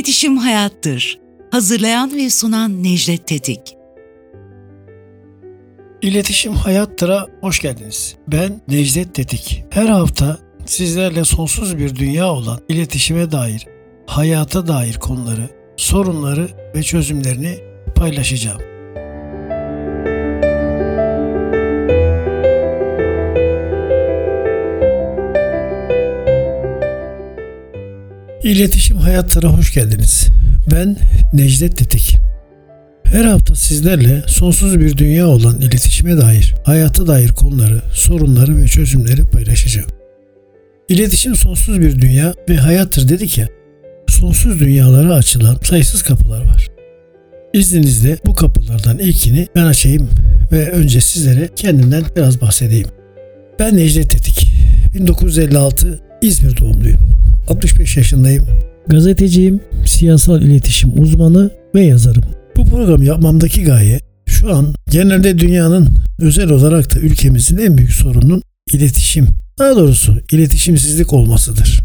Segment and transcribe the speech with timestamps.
[0.00, 1.18] İletişim Hayattır.
[1.50, 3.76] Hazırlayan ve sunan Necdet Tetik.
[6.02, 8.16] İletişim Hayattır'a hoş geldiniz.
[8.28, 9.64] Ben Necdet Tetik.
[9.70, 13.66] Her hafta sizlerle sonsuz bir dünya olan iletişime dair,
[14.06, 17.58] hayata dair konuları, sorunları ve çözümlerini
[17.96, 18.60] paylaşacağım.
[28.50, 30.28] İletişim Hayatlara hoş geldiniz.
[30.70, 30.96] Ben
[31.32, 32.18] Necdet Tetik.
[33.04, 39.30] Her hafta sizlerle sonsuz bir dünya olan iletişime dair, hayata dair konuları, sorunları ve çözümleri
[39.30, 39.88] paylaşacağım.
[40.88, 43.48] İletişim sonsuz bir dünya ve hayattır dedik ya,
[44.08, 46.68] sonsuz dünyalara açılan sayısız kapılar var.
[47.52, 50.08] İzninizle bu kapılardan ilkini ben açayım
[50.52, 52.88] ve önce sizlere kendimden biraz bahsedeyim.
[53.58, 54.46] Ben Necdet Tetik.
[54.94, 57.00] 1956 İzmir doğumluyum.
[57.48, 58.46] 65 yaşındayım.
[58.88, 62.24] Gazeteciyim, siyasal iletişim uzmanı ve yazarım.
[62.56, 65.88] Bu programı yapmamdaki gaye şu an genelde dünyanın
[66.18, 71.82] özel olarak da ülkemizin en büyük sorunun iletişim, daha doğrusu iletişimsizlik olmasıdır.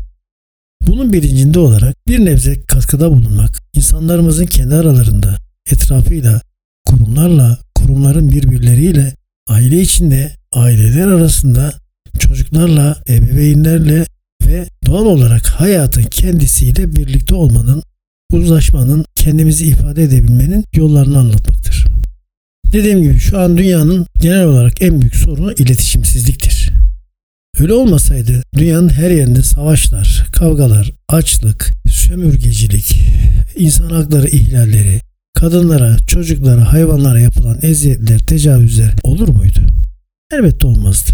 [0.88, 5.38] Bunun bilincinde olarak bir nebze katkıda bulunmak, insanlarımızın kendi aralarında,
[5.72, 6.42] etrafıyla,
[6.86, 9.16] kurumlarla, kurumların birbirleriyle,
[9.50, 11.74] aile içinde, aileler arasında,
[12.20, 14.06] çocuklarla, ebeveynlerle
[14.48, 17.84] ve doğal olarak hayatın kendisiyle birlikte olmanın,
[18.32, 21.86] uzlaşmanın, kendimizi ifade edebilmenin yollarını anlatmaktır.
[22.74, 26.72] Dediğim gibi şu an dünyanın genel olarak en büyük sorunu iletişimsizliktir.
[27.60, 33.00] Öyle olmasaydı dünyanın her yerinde savaşlar, kavgalar, açlık, sömürgecilik,
[33.56, 35.02] insan hakları ihlalleri,
[35.34, 39.60] kadınlara, çocuklara, hayvanlara yapılan eziyetler, tecavüzler olur muydu?
[40.32, 41.12] Elbette olmazdı.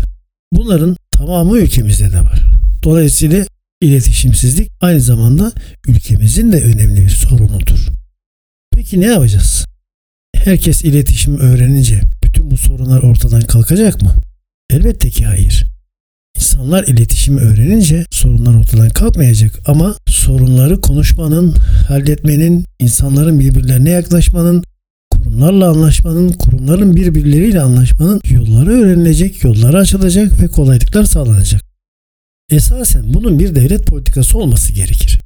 [0.53, 2.45] Bunların tamamı ülkemizde de var.
[2.83, 3.45] Dolayısıyla
[3.81, 5.51] iletişimsizlik aynı zamanda
[5.87, 7.87] ülkemizin de önemli bir sorunudur.
[8.75, 9.65] Peki ne yapacağız?
[10.35, 14.13] Herkes iletişim öğrenince bütün bu sorunlar ortadan kalkacak mı?
[14.69, 15.65] Elbette ki hayır.
[16.35, 21.55] İnsanlar iletişimi öğrenince sorunlar ortadan kalkmayacak ama sorunları konuşmanın,
[21.87, 24.63] halletmenin, insanların birbirlerine yaklaşmanın,
[25.11, 31.70] kurumlarla anlaşmanın, kurumların birbirleriyle anlaşmanın yolları öğrenilecek, yolları açılacak ve kolaylıklar sağlanacak.
[32.51, 35.19] Esasen bunun bir devlet politikası olması gerekir.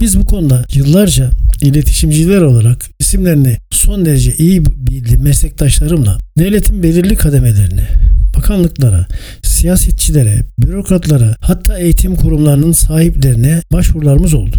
[0.00, 1.30] Biz bu konuda yıllarca
[1.60, 7.88] iletişimciler olarak isimlerini son derece iyi bildiğim meslektaşlarımla devletin belirli kademelerine,
[8.36, 9.06] bakanlıklara,
[9.42, 14.56] siyasetçilere, bürokratlara hatta eğitim kurumlarının sahiplerine başvurularımız oldu.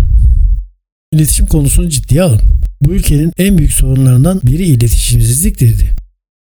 [1.11, 2.41] İletişim konusunu ciddiye alın.
[2.81, 5.89] Bu ülkenin en büyük sorunlarından biri iletişimsizlik dedi.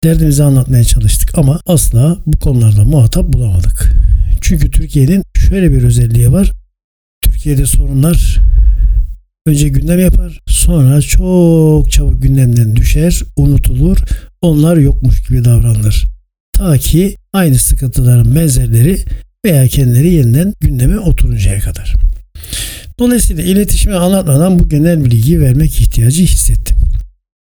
[0.04, 3.94] Derdimizi anlatmaya çalıştık ama asla bu konularda muhatap bulamadık.
[4.48, 6.52] Çünkü Türkiye'nin şöyle bir özelliği var.
[7.24, 8.40] Türkiye'de sorunlar
[9.46, 13.98] önce gündem yapar, sonra çok çabuk gündemden düşer, unutulur,
[14.42, 16.08] onlar yokmuş gibi davranılır.
[16.54, 18.98] Ta ki aynı sıkıntıların benzerleri
[19.46, 21.94] veya kendileri yeniden gündeme oturuncaya kadar.
[23.00, 26.78] Dolayısıyla iletişimi anlatmadan bu genel bilgiyi vermek ihtiyacı hissettim.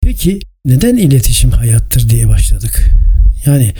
[0.02, 2.92] Peki neden iletişim hayattır diye başladık?
[3.46, 3.74] Yani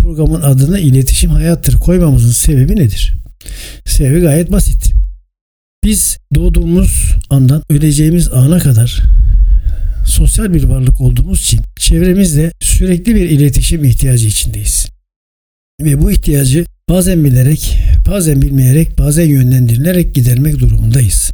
[0.00, 3.14] programın adını iletişim hayattır koymamızın sebebi nedir?
[3.84, 4.92] Sebebi gayet basit.
[5.84, 9.02] Biz doğduğumuz andan öleceğimiz ana kadar
[10.06, 14.88] sosyal bir varlık olduğumuz için çevremizle sürekli bir iletişim ihtiyacı içindeyiz.
[15.82, 17.76] Ve bu ihtiyacı bazen bilerek,
[18.08, 21.30] bazen bilmeyerek, bazen yönlendirilerek gidermek durumundayız.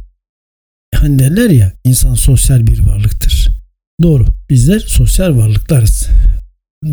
[0.95, 3.49] Hani derler ya insan sosyal bir varlıktır.
[4.01, 4.25] Doğru.
[4.49, 6.07] Bizler sosyal varlıklarız.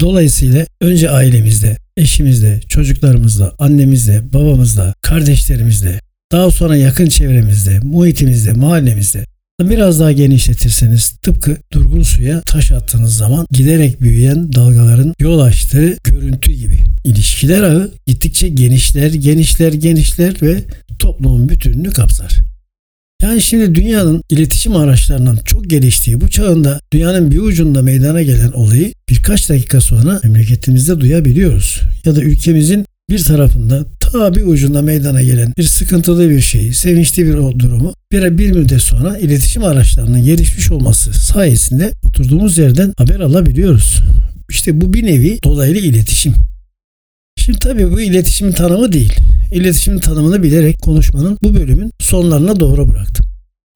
[0.00, 6.00] Dolayısıyla önce ailemizde, eşimizle, çocuklarımızla, annemizle, babamızla, kardeşlerimizle,
[6.32, 9.24] daha sonra yakın çevremizde, muhitimizde, mahallemizde
[9.60, 16.52] biraz daha genişletirseniz tıpkı durgun suya taş attığınız zaman giderek büyüyen dalgaların yol açtığı görüntü
[16.52, 16.78] gibi.
[17.04, 20.64] İlişkiler ağı gittikçe genişler, genişler, genişler ve
[20.98, 22.53] toplumun bütününü kapsar.
[23.24, 28.92] Yani şimdi dünyanın iletişim araçlarının çok geliştiği bu çağında dünyanın bir ucunda meydana gelen olayı
[29.08, 31.80] birkaç dakika sonra memleketimizde duyabiliyoruz.
[32.04, 37.26] Ya da ülkemizin bir tarafında ta bir ucunda meydana gelen bir sıkıntılı bir şeyi, sevinçli
[37.26, 44.00] bir durumu bir, bir müddet sonra iletişim araçlarının gelişmiş olması sayesinde oturduğumuz yerden haber alabiliyoruz.
[44.50, 46.34] İşte bu bir nevi dolaylı iletişim.
[47.36, 49.12] Şimdi tabii bu iletişimin tanımı değil.
[49.52, 53.26] İletişimin tanımını bilerek konuşmanın bu bölümün sonlarına doğru bıraktım.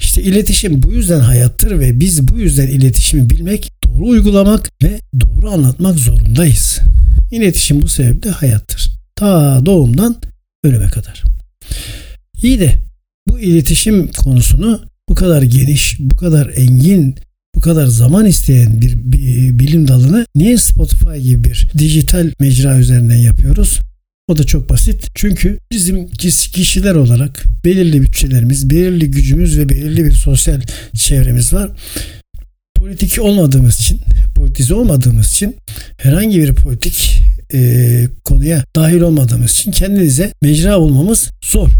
[0.01, 5.51] İşte iletişim bu yüzden hayattır ve biz bu yüzden iletişimi bilmek, doğru uygulamak ve doğru
[5.51, 6.79] anlatmak zorundayız.
[7.33, 8.91] İletişim bu sebeple hayattır.
[9.17, 10.17] Ta doğumdan
[10.65, 11.23] ölüme kadar.
[12.43, 12.75] İyi de
[13.29, 17.15] bu iletişim konusunu bu kadar geniş, bu kadar engin,
[17.59, 18.97] bu kadar zaman isteyen bir,
[19.59, 23.81] bilim dalını niye Spotify gibi bir dijital mecra üzerinden yapıyoruz?
[24.29, 25.07] O da çok basit.
[25.15, 26.09] Çünkü bizim
[26.53, 30.61] kişiler olarak belirli bütçelerimiz, belirli gücümüz ve belirli bir sosyal
[30.95, 31.71] çevremiz var.
[32.77, 34.01] Politik olmadığımız için,
[34.35, 35.57] politize olmadığımız için
[35.97, 37.23] herhangi bir politik
[37.55, 41.71] e, konuya dahil olmadığımız için kendinize mecra olmamız zor.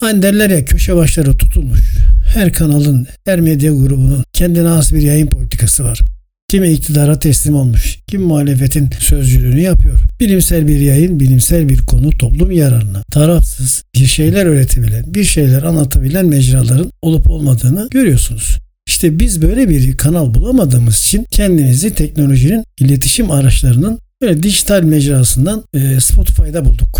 [0.00, 2.01] Hani derler ya köşe başları tutulmuş.
[2.32, 6.00] Her kanalın, her medya grubunun kendine has bir yayın politikası var.
[6.48, 10.00] Kimi iktidara teslim olmuş, kim muhalefetin sözcülüğünü yapıyor.
[10.20, 16.26] Bilimsel bir yayın, bilimsel bir konu toplum yararına, tarafsız bir şeyler öğretebilen, bir şeyler anlatabilen
[16.26, 18.58] mecraların olup olmadığını görüyorsunuz.
[18.86, 26.00] İşte biz böyle bir kanal bulamadığımız için kendimizi teknolojinin iletişim araçlarının böyle dijital mecrasından e,
[26.00, 26.98] Spotify'da bulduk.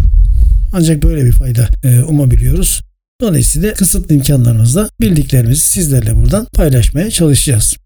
[0.72, 2.82] Ancak böyle bir fayda e, umabiliyoruz.
[3.22, 7.76] Dolayısıyla kısıtlı imkanlarımızla bildiklerimizi sizlerle buradan paylaşmaya çalışacağız.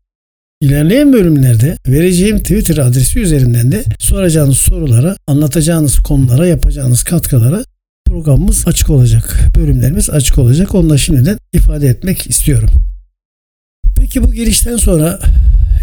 [0.61, 7.65] İlerleyen bölümlerde vereceğim Twitter adresi üzerinden de soracağınız sorulara, anlatacağınız konulara, yapacağınız katkılara
[8.07, 9.39] programımız açık olacak.
[9.57, 10.75] Bölümlerimiz açık olacak.
[10.75, 12.71] Onu da şimdiden ifade etmek istiyorum.
[13.97, 15.21] Peki bu girişten sonra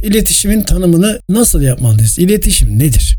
[0.03, 2.19] iletişimin tanımını nasıl yapmalıyız?
[2.19, 3.17] İletişim nedir?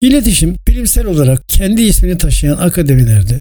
[0.00, 3.40] İletişim bilimsel olarak kendi ismini taşıyan akademilerde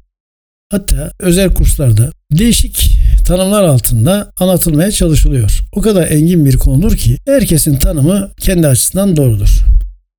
[0.71, 5.61] hatta özel kurslarda değişik tanımlar altında anlatılmaya çalışılıyor.
[5.71, 9.59] O kadar engin bir konudur ki herkesin tanımı kendi açısından doğrudur.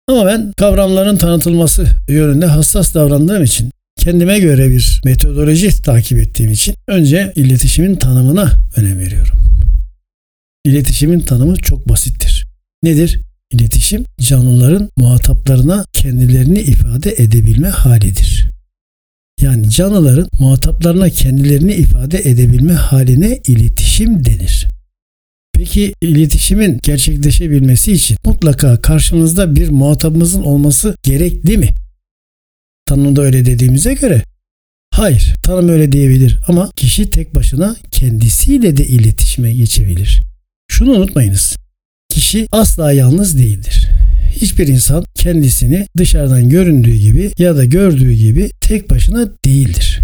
[0.09, 6.75] Ama ben kavramların tanıtılması yönünde hassas davrandığım için kendime göre bir metodoloji takip ettiğim için
[6.89, 9.37] önce iletişimin tanımına önem veriyorum.
[10.65, 12.47] İletişimin tanımı çok basittir.
[12.83, 13.21] Nedir?
[13.51, 18.56] İletişim canlıların muhataplarına kendilerini ifade edebilme halidir.
[19.41, 24.67] Yani canlıların muhataplarına kendilerini ifade edebilme haline iletişim denir.
[25.53, 31.69] Peki iletişimin gerçekleşebilmesi için mutlaka karşımızda bir muhatabımızın olması gerekli mi?
[32.87, 34.23] Tanımda öyle dediğimize göre
[34.91, 40.23] hayır tanım öyle diyebilir ama kişi tek başına kendisiyle de iletişime geçebilir.
[40.69, 41.57] Şunu unutmayınız.
[42.09, 43.89] Kişi asla yalnız değildir.
[44.37, 50.01] Hiçbir insan kendisini dışarıdan göründüğü gibi ya da gördüğü gibi tek başına değildir.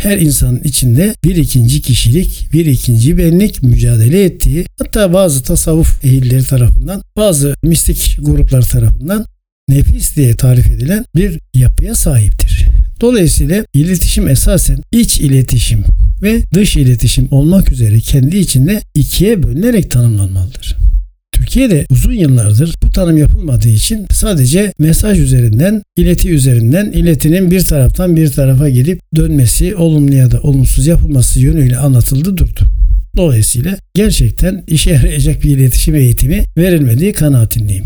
[0.00, 6.44] Her insanın içinde bir ikinci kişilik, bir ikinci benlik mücadele ettiği, hatta bazı tasavvuf ehilleri
[6.44, 9.26] tarafından, bazı mistik gruplar tarafından
[9.68, 12.66] nefis diye tarif edilen bir yapıya sahiptir.
[13.00, 15.84] Dolayısıyla iletişim esasen iç iletişim
[16.22, 20.76] ve dış iletişim olmak üzere kendi içinde ikiye bölünerek tanımlanmalıdır.
[21.36, 28.16] Türkiye'de uzun yıllardır bu tanım yapılmadığı için sadece mesaj üzerinden, ileti üzerinden iletinin bir taraftan
[28.16, 32.60] bir tarafa gidip dönmesi, olumlu ya da olumsuz yapılması yönüyle anlatıldı durdu.
[33.16, 37.84] Dolayısıyla gerçekten işe yarayacak bir iletişim eğitimi verilmediği kanaatindeyim.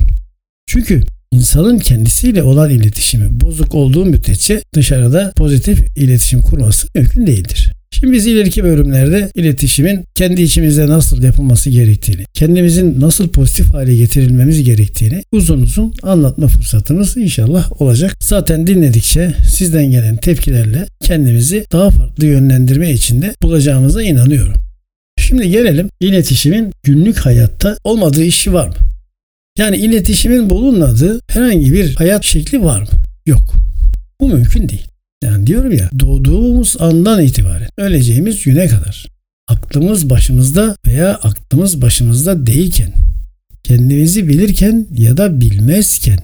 [0.66, 1.02] Çünkü
[1.32, 7.72] insanın kendisiyle olan iletişimi bozuk olduğu müddetçe dışarıda pozitif iletişim kurması mümkün değildir.
[8.00, 14.64] Şimdi biz ileriki bölümlerde iletişimin kendi içimizde nasıl yapılması gerektiğini, kendimizin nasıl pozitif hale getirilmemiz
[14.64, 18.16] gerektiğini uzun uzun anlatma fırsatımız inşallah olacak.
[18.20, 24.54] Zaten dinledikçe sizden gelen tepkilerle kendimizi daha farklı yönlendirme içinde bulacağımıza inanıyorum.
[25.18, 28.74] Şimdi gelelim iletişimin günlük hayatta olmadığı işi var mı?
[29.58, 32.88] Yani iletişimin bulunmadığı herhangi bir hayat şekli var mı?
[33.26, 33.54] Yok.
[34.20, 34.86] Bu mümkün değil.
[35.24, 39.06] Yani diyorum ya doğduğumuz andan itibaren öleceğimiz güne kadar
[39.48, 42.92] aklımız başımızda veya aklımız başımızda değilken
[43.62, 46.18] kendimizi bilirken ya da bilmezken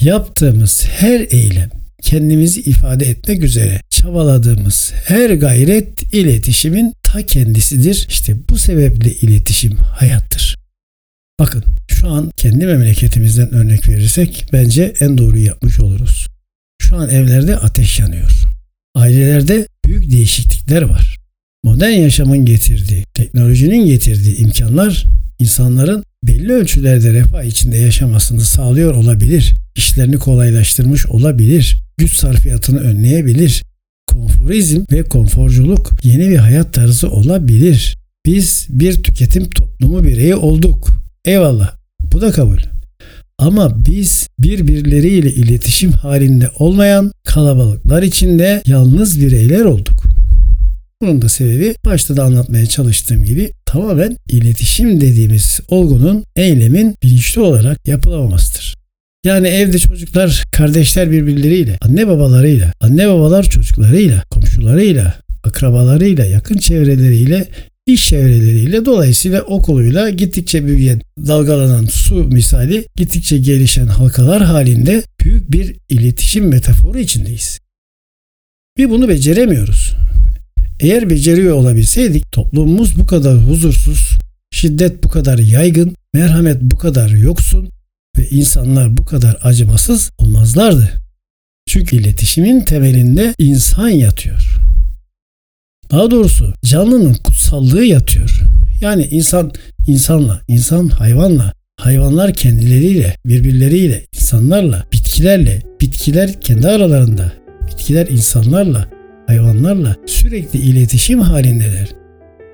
[0.00, 1.70] yaptığımız her eylem
[2.02, 8.06] kendimizi ifade etmek üzere çabaladığımız her gayret iletişimin ta kendisidir.
[8.08, 10.56] İşte bu sebeple iletişim hayattır.
[11.40, 16.31] Bakın şu an kendi memleketimizden örnek verirsek bence en doğruyu yapmış oluruz.
[16.82, 18.44] Şu an evlerde ateş yanıyor.
[18.94, 21.16] Ailelerde büyük değişiklikler var.
[21.64, 25.06] Modern yaşamın getirdiği, teknolojinin getirdiği imkanlar
[25.38, 29.54] insanların belli ölçülerde refah içinde yaşamasını sağlıyor olabilir.
[29.76, 31.78] İşlerini kolaylaştırmış olabilir.
[31.98, 33.62] Güç sarfiyatını önleyebilir.
[34.06, 37.96] Konforizm ve konforculuk yeni bir hayat tarzı olabilir.
[38.26, 40.88] Biz bir tüketim toplumu bireyi olduk.
[41.24, 41.74] Eyvallah.
[42.12, 42.71] Bu da kabul.
[43.42, 50.02] Ama biz birbirleriyle iletişim halinde olmayan kalabalıklar içinde yalnız bireyler olduk.
[51.02, 57.88] Bunun da sebebi başta da anlatmaya çalıştığım gibi tamamen iletişim dediğimiz olgunun, eylemin bilinçli olarak
[57.88, 58.74] yapılamamasıdır.
[59.26, 67.48] Yani evde çocuklar, kardeşler birbirleriyle, anne babalarıyla, anne babalar çocuklarıyla, komşularıyla, akrabalarıyla, yakın çevreleriyle,
[67.86, 75.76] iş çevreleriyle dolayısıyla okuluyla gittikçe büyüyen, dalgalanan su misali gittikçe gelişen halkalar halinde büyük bir
[75.88, 77.60] iletişim metaforu içindeyiz.
[78.78, 79.92] Bir bunu beceremiyoruz.
[80.80, 84.18] Eğer beceriyor olabilseydik toplumumuz bu kadar huzursuz,
[84.50, 87.68] şiddet bu kadar yaygın, merhamet bu kadar yoksun
[88.18, 90.92] ve insanlar bu kadar acımasız olmazlardı.
[91.68, 94.71] Çünkü iletişimin temelinde insan yatıyor.
[95.92, 98.40] Daha doğrusu canlının kutsallığı yatıyor.
[98.80, 99.52] Yani insan
[99.86, 107.32] insanla, insan hayvanla, hayvanlar kendileriyle, birbirleriyle, insanlarla, bitkilerle, bitkiler kendi aralarında,
[107.68, 108.88] bitkiler insanlarla,
[109.26, 111.88] hayvanlarla sürekli iletişim halindeler.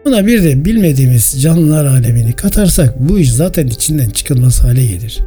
[0.04, 5.18] Buna bir de bilmediğimiz canlılar alemini katarsak bu iş zaten içinden çıkılmaz hale gelir.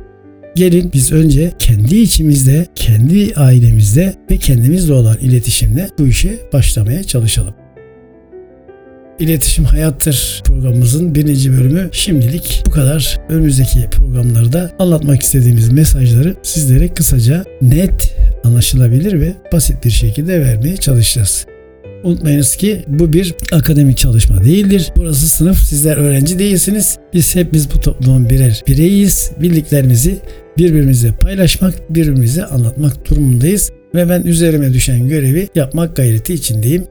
[0.55, 7.60] Gelin biz önce kendi içimizde, kendi ailemizde ve kendimizle olan iletişimle bu işe başlamaya çalışalım.
[9.21, 13.19] İletişim Hayattır programımızın birinci bölümü şimdilik bu kadar.
[13.29, 21.45] Önümüzdeki programlarda anlatmak istediğimiz mesajları sizlere kısaca, net, anlaşılabilir ve basit bir şekilde vermeye çalışacağız.
[22.03, 24.91] Unutmayınız ki bu bir akademik çalışma değildir.
[24.95, 26.97] Burası sınıf, sizler öğrenci değilsiniz.
[27.13, 29.31] Biz hepimiz bu toplumun birer bireyiz.
[29.41, 30.17] Bildiklerimizi
[30.57, 33.71] birbirimize paylaşmak, birbirimize anlatmak durumundayız.
[33.95, 36.83] Ve ben üzerime düşen görevi yapmak gayreti içindeyim.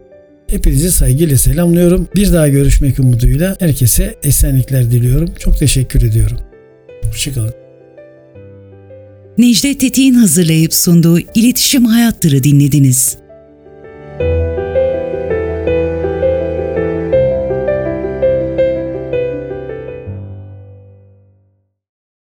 [0.51, 2.09] Hepinizi saygıyla selamlıyorum.
[2.17, 5.29] Bir daha görüşmek umuduyla herkese esenlikler diliyorum.
[5.39, 6.39] Çok teşekkür ediyorum.
[7.05, 7.55] Hoşçakalın.
[9.39, 13.17] Necdet Tetik'in hazırlayıp sunduğu İletişim Hayattır'ı dinlediniz.